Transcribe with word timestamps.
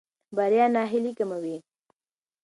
بریا 0.37 0.65
ناهیلي 0.75 1.11
کموي. 1.19 1.55